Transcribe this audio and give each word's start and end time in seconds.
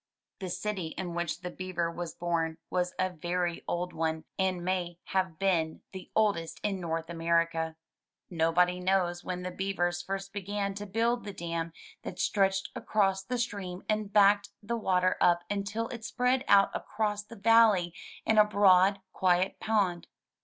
The 0.39 0.49
city 0.49 0.95
in 0.97 1.13
which 1.13 1.41
the 1.41 1.51
Beaver 1.51 1.91
was 1.91 2.15
born 2.15 2.57
was 2.71 2.95
a 2.97 3.11
very 3.11 3.63
old 3.67 3.93
one, 3.93 4.23
and 4.39 4.65
may 4.65 4.97
have 5.09 5.37
been 5.37 5.83
the 5.91 6.09
oldest 6.15 6.59
in 6.63 6.79
North 6.81 7.07
America. 7.07 7.75
Nobody 8.27 8.79
knows 8.79 9.23
when 9.23 9.43
the 9.43 9.51
beavers 9.51 10.01
first 10.01 10.33
began 10.33 10.73
to 10.73 10.87
build 10.87 11.23
the 11.23 11.33
dam 11.33 11.71
that 12.01 12.17
stretched 12.19 12.71
across 12.73 13.21
the 13.21 13.37
stream 13.37 13.83
and 13.87 14.11
backed 14.11 14.49
the 14.63 14.75
water 14.75 15.17
up 15.21 15.43
until 15.51 15.87
it 15.89 16.03
spread 16.03 16.45
out 16.47 16.71
across 16.75 17.21
the 17.23 17.35
valley 17.35 17.93
in 18.25 18.39
a 18.39 18.43
broad, 18.43 19.01
quiet 19.13 19.59
pond. 19.59 20.07